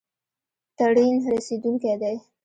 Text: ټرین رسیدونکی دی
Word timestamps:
ټرین 0.77 1.15
رسیدونکی 1.33 1.93
دی 2.01 2.15